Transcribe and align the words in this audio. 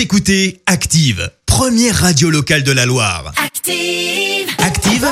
Vous 0.00 0.04
écoutez 0.04 0.62
Active, 0.64 1.30
première 1.44 1.94
radio 1.94 2.30
locale 2.30 2.62
de 2.62 2.72
la 2.72 2.86
Loire. 2.86 3.34
Active. 3.36 4.48
Active, 4.56 5.06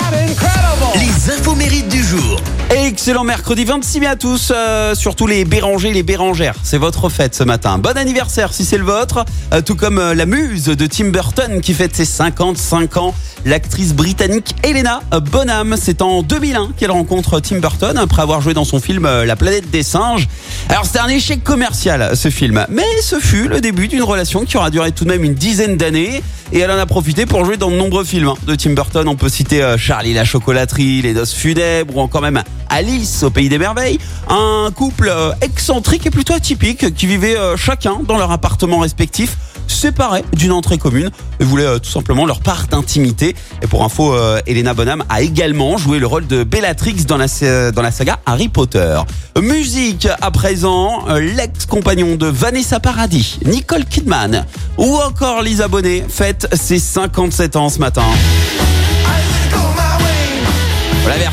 les 0.94 1.30
infos 1.30 1.54
mérites 1.54 1.90
du 1.90 2.02
jour. 2.02 2.40
Excellent 2.88 3.22
mercredi 3.22 3.66
26 3.66 4.00
mai 4.00 4.06
à 4.06 4.16
tous, 4.16 4.50
euh, 4.50 4.94
surtout 4.94 5.26
les 5.26 5.44
Bérangers, 5.44 5.92
les 5.92 6.02
Bérangères. 6.02 6.54
C'est 6.62 6.78
votre 6.78 7.10
fête 7.10 7.34
ce 7.34 7.44
matin. 7.44 7.76
Bon 7.76 7.94
anniversaire 7.98 8.54
si 8.54 8.64
c'est 8.64 8.78
le 8.78 8.84
vôtre, 8.84 9.26
euh, 9.52 9.60
tout 9.60 9.76
comme 9.76 9.98
euh, 9.98 10.14
la 10.14 10.24
muse 10.24 10.64
de 10.64 10.86
Tim 10.86 11.10
Burton 11.10 11.60
qui 11.60 11.74
fête 11.74 11.94
ses 11.94 12.06
55 12.06 12.96
ans. 12.96 13.14
L'actrice 13.44 13.92
britannique 13.92 14.54
Helena 14.62 15.02
Bonham, 15.30 15.76
c'est 15.78 16.00
en 16.00 16.22
2001 16.22 16.70
qu'elle 16.78 16.90
rencontre 16.90 17.40
Tim 17.40 17.58
Burton 17.58 17.98
après 17.98 18.22
avoir 18.22 18.40
joué 18.40 18.54
dans 18.54 18.64
son 18.64 18.80
film 18.80 19.06
La 19.06 19.36
planète 19.36 19.70
des 19.70 19.82
singes. 19.82 20.26
Alors 20.70 20.86
c'était 20.86 20.98
un 20.98 21.08
échec 21.08 21.44
commercial 21.44 22.16
ce 22.16 22.30
film, 22.30 22.66
mais 22.68 22.82
ce 23.02 23.20
fut 23.20 23.48
le 23.48 23.60
début 23.60 23.86
d'une 23.86 24.02
relation 24.02 24.44
qui 24.44 24.56
aura 24.56 24.70
duré 24.70 24.92
tout 24.92 25.04
de 25.04 25.10
même 25.10 25.22
une 25.22 25.34
dizaine 25.34 25.76
d'années 25.76 26.22
et 26.52 26.58
elle 26.58 26.70
en 26.70 26.78
a 26.78 26.86
profité 26.86 27.26
pour 27.26 27.44
jouer 27.44 27.58
dans 27.58 27.70
de 27.70 27.76
nombreux 27.76 28.04
films 28.04 28.28
hein, 28.28 28.34
de 28.46 28.54
Tim 28.56 28.70
Burton. 28.70 29.06
On 29.06 29.14
peut 29.14 29.28
citer 29.28 29.76
Charlie 29.78 30.14
la 30.14 30.24
chocolaterie, 30.24 31.02
Les 31.02 31.12
Noces 31.12 31.34
funèbres 31.34 31.96
ou 31.96 32.00
encore 32.00 32.22
même 32.22 32.42
Alice 32.68 33.22
au 33.22 33.30
pays 33.30 33.48
des 33.48 33.58
merveilles. 33.58 33.98
Un 34.28 34.70
couple 34.74 35.08
euh, 35.08 35.32
excentrique 35.40 36.06
et 36.06 36.10
plutôt 36.10 36.34
atypique 36.34 36.94
qui 36.94 37.06
vivait 37.06 37.36
euh, 37.36 37.56
chacun 37.56 38.00
dans 38.06 38.18
leur 38.18 38.30
appartement 38.30 38.78
respectif 38.78 39.36
séparés 39.68 40.24
d'une 40.32 40.52
entrée 40.52 40.78
commune 40.78 41.10
et 41.40 41.44
voulaient 41.44 41.66
euh, 41.66 41.78
tout 41.78 41.90
simplement 41.90 42.26
leur 42.26 42.40
part 42.40 42.66
d'intimité. 42.66 43.36
Et 43.62 43.66
pour 43.66 43.84
info, 43.84 44.14
euh, 44.14 44.40
Elena 44.46 44.74
Bonham 44.74 45.04
a 45.08 45.22
également 45.22 45.76
joué 45.76 45.98
le 45.98 46.06
rôle 46.06 46.26
de 46.26 46.42
Bellatrix 46.42 47.04
dans 47.06 47.16
la, 47.16 47.26
dans 47.70 47.82
la 47.82 47.90
saga 47.90 48.18
Harry 48.26 48.48
Potter. 48.48 49.00
Musique 49.40 50.08
à 50.20 50.30
présent, 50.30 51.04
l'ex-compagnon 51.16 52.16
de 52.16 52.26
Vanessa 52.26 52.80
Paradis, 52.80 53.38
Nicole 53.44 53.84
Kidman 53.84 54.44
ou 54.76 54.96
encore 54.96 55.42
Lisa 55.42 55.68
Bonet 55.68 56.04
fête 56.08 56.48
ses 56.52 56.78
57 56.78 57.56
ans 57.56 57.68
ce 57.68 57.78
matin. 57.78 58.02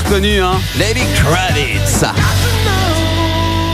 Reconnu, 0.05 0.39
hein 0.39 0.59
Lady 0.77 1.01
Kravitz. 1.15 2.03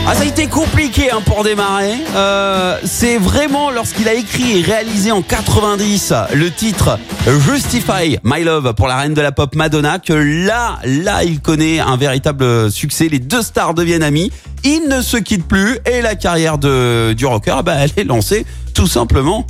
Ah, 0.06 0.14
ça 0.14 0.22
a 0.22 0.24
été 0.24 0.46
compliqué 0.46 1.10
hein, 1.10 1.20
pour 1.24 1.44
démarrer. 1.44 1.94
Euh, 2.14 2.78
c'est 2.84 3.18
vraiment 3.18 3.70
lorsqu'il 3.70 4.08
a 4.08 4.14
écrit 4.14 4.58
et 4.58 4.62
réalisé 4.62 5.12
en 5.12 5.22
90 5.22 6.14
le 6.34 6.50
titre 6.50 6.98
Justify 7.26 8.18
My 8.24 8.44
Love 8.44 8.74
pour 8.74 8.88
la 8.88 8.96
reine 8.96 9.14
de 9.14 9.20
la 9.20 9.32
pop 9.32 9.54
Madonna 9.54 9.98
que 9.98 10.12
là, 10.12 10.78
là, 10.84 11.22
il 11.24 11.40
connaît 11.40 11.80
un 11.80 11.96
véritable 11.96 12.70
succès. 12.70 13.08
Les 13.08 13.18
deux 13.18 13.42
stars 13.42 13.74
deviennent 13.74 14.02
amis. 14.02 14.30
Ils 14.64 14.88
ne 14.88 15.02
se 15.02 15.16
quittent 15.16 15.48
plus 15.48 15.78
et 15.86 16.02
la 16.02 16.14
carrière 16.14 16.58
de, 16.58 17.12
du 17.14 17.26
rocker, 17.26 17.54
ah 17.58 17.62
bah, 17.62 17.74
elle 17.78 17.92
est 17.96 18.04
lancée 18.04 18.46
tout 18.74 18.86
simplement. 18.86 19.46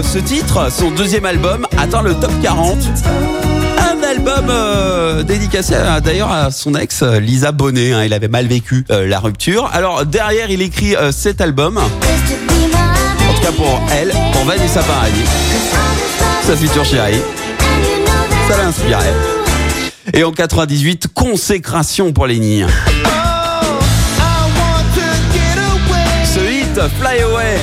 Euh, 0.00 0.02
ce 0.02 0.18
titre, 0.18 0.68
son 0.70 0.90
deuxième 0.90 1.24
album 1.24 1.66
atteint 1.78 2.02
le 2.02 2.14
top 2.14 2.32
40. 2.42 2.78
Un 3.78 4.02
album 4.08 4.46
euh, 4.48 5.22
dédicacé 5.22 5.74
à- 5.74 6.00
d'ailleurs 6.00 6.30
à 6.32 6.50
son 6.50 6.74
ex 6.74 7.02
euh, 7.02 7.20
Lisa 7.20 7.52
Bonet. 7.52 7.92
hein. 7.92 8.04
il 8.04 8.12
avait 8.12 8.28
mal 8.28 8.46
vécu 8.46 8.84
euh, 8.90 9.06
la 9.06 9.18
rupture. 9.20 9.68
Alors 9.72 10.04
derrière, 10.06 10.50
il 10.50 10.62
écrit 10.62 10.96
euh, 10.96 11.12
cet 11.12 11.40
album. 11.40 11.76
En 11.78 13.34
tout 13.34 13.42
cas 13.42 13.52
pour 13.52 13.80
elle, 13.92 14.12
pour 14.32 14.44
Vanessa 14.44 14.82
Paradis, 14.82 15.24
sa 16.46 16.56
future 16.56 16.84
chérie. 16.84 17.20
Ça 18.48 18.56
l'a 18.56 18.66
inspiré. 18.66 19.04
Et 20.12 20.24
en 20.24 20.32
98, 20.32 21.08
consécration 21.14 22.12
pour 22.12 22.26
Lenny. 22.26 22.64
Ce 26.24 26.40
hit, 26.40 26.80
Fly 27.00 27.22
Away, 27.22 27.58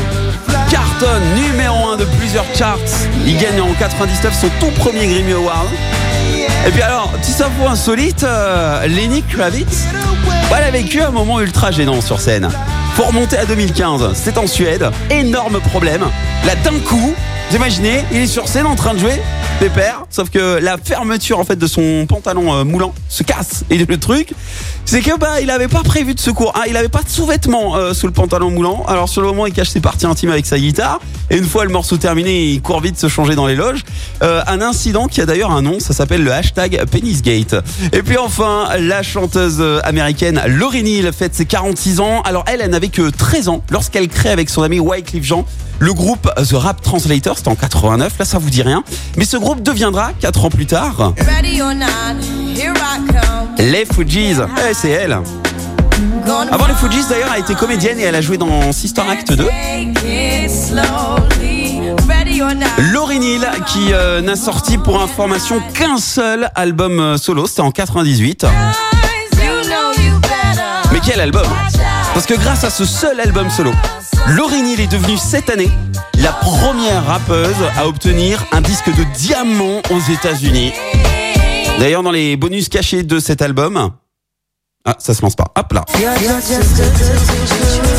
numéro 1.36 1.90
1 1.90 1.98
de 1.98 2.06
plusieurs 2.06 2.46
charts. 2.56 2.80
Il 3.26 3.38
gagne 3.38 3.62
en 3.62 3.74
99 3.74 4.34
son 4.34 4.50
tout 4.60 4.72
premier 4.72 5.08
Grammy 5.08 5.34
Award. 5.34 5.68
Et 6.68 6.72
puis 6.72 6.82
alors, 6.82 7.12
petit 7.12 7.42
info 7.42 7.68
insolite, 7.68 8.24
euh, 8.24 8.88
Lenny 8.88 9.22
Kravitz, 9.24 9.86
bah, 10.50 10.58
elle 10.60 10.66
a 10.66 10.72
vécu 10.72 11.02
un 11.02 11.12
moment 11.12 11.40
ultra 11.40 11.72
gênant 11.72 12.02
sur 12.02 12.20
scène. 12.20 12.50
Faut 12.96 13.04
remonter 13.04 13.38
à 13.38 13.46
2015, 13.46 14.14
c'est 14.16 14.38
en 14.38 14.48
Suède, 14.48 14.90
énorme 15.12 15.60
problème. 15.60 16.06
Là 16.46 16.56
d'un 16.64 16.80
coup, 16.80 17.14
vous 17.50 17.56
imaginez, 17.56 18.04
il 18.12 18.22
est 18.22 18.28
sur 18.28 18.48
scène 18.48 18.66
en 18.66 18.76
train 18.76 18.94
de 18.94 19.00
jouer, 19.00 19.22
pépère, 19.60 20.04
sauf 20.10 20.30
que 20.30 20.60
la 20.60 20.78
fermeture 20.78 21.40
en 21.40 21.44
fait 21.44 21.56
de 21.56 21.68
son 21.68 22.06
pantalon 22.08 22.54
euh, 22.54 22.64
moulant 22.64 22.94
se 23.10 23.24
casse. 23.24 23.64
Et 23.70 23.78
le 23.78 23.98
truc, 23.98 24.34
c'est 24.86 25.02
que 25.02 25.18
bah 25.18 25.42
il 25.42 25.50
avait 25.50 25.68
pas 25.68 25.84
prévu 25.84 26.14
de 26.14 26.20
secours, 26.20 26.54
ah, 26.56 26.64
il 26.68 26.78
avait 26.78 26.90
pas 26.90 27.04
de 27.04 27.10
sous-vêtements 27.10 27.76
euh, 27.76 27.94
sous 27.94 28.08
le 28.08 28.14
pantalon 28.14 28.50
moulant. 28.50 28.84
Alors 28.88 29.10
sur 29.10 29.22
le 29.22 29.28
moment, 29.28 29.46
il 29.46 29.54
cache 29.54 29.70
ses 29.70 29.82
parties 29.82 30.06
intimes 30.06 30.32
avec 30.32 30.46
sa 30.46 30.58
guitare. 30.58 31.00
Et 31.30 31.38
une 31.38 31.46
fois 31.46 31.66
le 31.66 31.72
morceau 31.72 31.98
terminé, 31.98 32.46
il 32.46 32.62
court 32.62 32.82
vite 32.82 32.98
se 32.98 33.08
changer 33.08 33.36
dans 33.36 33.48
les 33.48 33.56
loges. 33.56 33.84
Euh, 34.24 34.42
un 34.48 34.62
incident 34.62 35.08
qui 35.08 35.22
a 35.22 35.26
d'ailleurs 35.26 35.52
un 35.52 35.62
nom, 35.62 35.80
ça 35.80 35.94
s'appelle 35.94 36.24
le 36.24 36.32
hashtag 36.32 36.86
Penisgate. 36.90 37.56
Et 37.92 38.02
puis 38.02 38.18
enfin, 38.18 38.70
la 38.80 39.04
chanteuse 39.04 39.64
américaine 39.84 40.42
Lauryn 40.48 40.86
Hill 40.86 41.12
fête 41.12 41.36
ses 41.36 41.46
46 41.46 42.00
ans. 42.00 42.22
Alors 42.22 42.46
elle, 42.48 42.62
elle 42.62 42.72
n'avait 42.72 42.88
que 42.88 43.10
13 43.10 43.50
ans 43.50 43.64
lorsqu'elle 43.70 44.08
crée 44.08 44.30
avec 44.30 44.50
son 44.50 44.64
ami 44.64 44.80
Wycliffe 44.80 45.24
Jean 45.24 45.46
le 45.80 45.94
groupe 45.94 46.30
The 46.36 46.54
Rap 46.54 46.82
Translator, 46.82 47.38
c'était 47.38 47.50
en 47.50 47.56
89, 47.56 48.14
là 48.18 48.26
ça 48.26 48.40
vous 48.40 48.50
dit 48.50 48.64
rien. 48.64 48.84
Mais 49.16 49.26
ce 49.26 49.38
groupe 49.38 49.62
deviendra 49.62 49.97
4 50.20 50.46
ans 50.46 50.50
plus 50.50 50.66
tard 50.66 51.14
les 53.60 53.86
Fugees. 53.86 54.38
Eh, 54.70 54.74
c'est 54.74 54.90
elle. 54.90 55.18
Avant 56.52 56.68
les 56.68 56.74
Fugees 56.76 57.08
d'ailleurs, 57.10 57.30
elle 57.30 57.36
a 57.36 57.40
été 57.40 57.56
comédienne 57.56 58.00
et 58.00 58.04
elle 58.04 58.16
a 58.16 58.22
joué 58.22 58.38
dans 58.38 58.72
Sister 58.72 59.02
Act 59.10 59.34
2. 59.34 59.46
take 59.46 59.94
it 60.06 60.50
slowly. 60.50 61.82
Ready 62.08 62.42
or 62.42 62.54
not. 62.54 62.68
Lauryn 62.94 63.22
Hill 63.22 63.48
qui 63.68 63.94
euh, 63.94 64.22
n'a 64.22 64.36
sorti 64.36 64.78
pour 64.78 65.02
information 65.02 65.62
qu'un 65.74 65.98
seul 65.98 66.50
album 66.56 67.00
euh, 67.00 67.18
solo, 67.18 67.48
c'était 67.48 67.62
en 67.62 67.72
98. 67.72 68.44
You 68.44 68.50
know 69.64 70.04
you 70.04 70.20
better. 70.22 70.62
Mais 70.92 71.00
quel 71.04 71.20
album? 71.20 71.48
Parce 72.14 72.26
que 72.26 72.36
grâce 72.36 72.64
à 72.64 72.70
ce 72.70 72.86
seul 72.86 73.20
album 73.20 73.50
solo, 73.50 73.72
Lauryn 74.28 74.66
Hill 74.66 74.82
est 74.82 74.92
devenue 74.92 75.18
cette 75.18 75.50
année 75.50 75.70
la 76.18 76.32
première 76.32 77.06
rappeuse 77.06 77.56
à 77.78 77.88
obtenir 77.88 78.46
un 78.52 78.62
disque 78.62 78.90
de 78.96 79.04
diamant 79.16 79.82
aux 79.92 80.12
États-Unis. 80.12 80.74
D'ailleurs, 81.80 82.04
dans 82.04 82.12
les 82.12 82.38
bonus 82.38 82.70
cachés 82.70 83.04
de 83.04 83.20
cet 83.20 83.42
album, 83.42 83.92
ah, 84.86 84.96
ça 85.00 85.14
se 85.14 85.22
lance 85.22 85.36
pas. 85.36 85.52
Hop 85.56 85.74
là. 85.74 85.84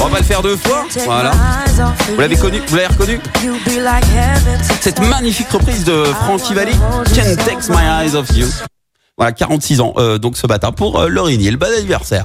On 0.00 0.08
va 0.08 0.18
le 0.18 0.24
faire 0.24 0.42
deux 0.42 0.56
fois. 0.56 0.86
Voilà. 1.04 1.32
Vous 2.08 2.20
l'avez 2.20 2.36
connu, 2.36 2.60
vous 2.66 2.76
l'avez 2.76 2.88
reconnu 2.88 3.20
Cette 4.80 5.00
magnifique 5.00 5.50
reprise 5.50 5.84
de 5.84 6.04
Frankie 6.22 6.54
Valli, 6.54 6.72
Can't 7.14 7.36
Take 7.44 7.70
My 7.70 8.06
Eyes 8.06 8.16
Off 8.16 8.34
You. 8.34 8.46
Voilà, 9.18 9.32
46 9.32 9.80
ans, 9.80 9.92
euh, 9.98 10.18
donc 10.18 10.36
ce 10.36 10.46
matin 10.46 10.72
pour 10.72 10.98
euh, 11.00 11.30
Hill. 11.30 11.56
Bon 11.56 11.66
anniversaire. 11.76 12.24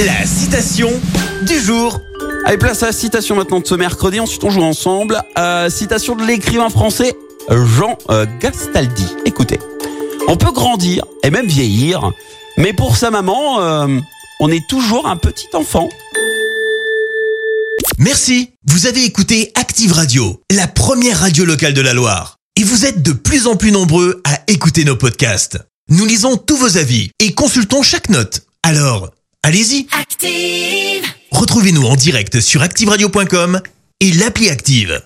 La 0.00 0.26
citation 0.26 0.90
du 1.46 1.60
jour. 1.60 2.00
Allez, 2.44 2.58
place 2.58 2.82
à 2.82 2.86
la 2.86 2.92
citation 2.92 3.36
maintenant 3.36 3.60
de 3.60 3.66
ce 3.66 3.74
mercredi. 3.74 4.18
Ensuite, 4.18 4.42
on 4.42 4.50
joue 4.50 4.62
ensemble. 4.62 5.22
Euh, 5.38 5.70
citation 5.70 6.16
de 6.16 6.24
l'écrivain 6.24 6.70
français 6.70 7.14
Jean 7.48 7.96
euh, 8.10 8.26
Gastaldi. 8.40 9.06
Écoutez, 9.24 9.60
on 10.26 10.36
peut 10.36 10.50
grandir 10.50 11.04
et 11.22 11.30
même 11.30 11.46
vieillir, 11.46 12.10
mais 12.56 12.72
pour 12.72 12.96
sa 12.96 13.10
maman, 13.10 13.60
euh, 13.60 14.00
on 14.40 14.48
est 14.50 14.66
toujours 14.68 15.06
un 15.06 15.16
petit 15.16 15.48
enfant. 15.54 15.88
Merci. 17.98 18.50
Vous 18.66 18.86
avez 18.86 19.04
écouté 19.04 19.52
Active 19.54 19.92
Radio, 19.92 20.40
la 20.50 20.66
première 20.66 21.20
radio 21.20 21.44
locale 21.44 21.74
de 21.74 21.80
la 21.80 21.94
Loire. 21.94 22.38
Et 22.56 22.64
vous 22.64 22.84
êtes 22.84 23.02
de 23.02 23.12
plus 23.12 23.46
en 23.46 23.56
plus 23.56 23.70
nombreux 23.70 24.20
à 24.24 24.40
écouter 24.48 24.84
nos 24.84 24.96
podcasts. 24.96 25.58
Nous 25.88 26.04
lisons 26.06 26.36
tous 26.36 26.56
vos 26.56 26.76
avis 26.76 27.10
et 27.20 27.34
consultons 27.34 27.82
chaque 27.82 28.08
note. 28.08 28.42
Alors, 28.64 29.10
allez-y. 29.42 29.86
Active. 29.98 31.21
Retrouvez-nous 31.32 31.84
en 31.84 31.96
direct 31.96 32.40
sur 32.40 32.62
activeradio.com 32.62 33.60
et 34.00 34.12
l'appli 34.12 34.50
Active. 34.50 35.02